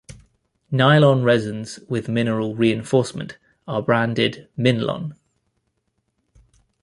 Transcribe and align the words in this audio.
Nylon 0.71 1.23
resins 1.23 1.77
with 1.87 2.09
mineral 2.09 2.55
reinforcement 2.55 3.37
are 3.67 3.83
branded 3.83 4.49
'Minlon'. 4.57 5.13